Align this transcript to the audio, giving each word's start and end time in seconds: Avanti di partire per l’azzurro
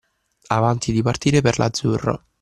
Avanti 0.47 0.91
di 0.91 1.03
partire 1.03 1.41
per 1.41 1.59
l’azzurro 1.59 2.23